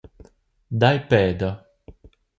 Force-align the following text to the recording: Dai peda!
Dai 0.81 0.97
peda! 1.09 1.51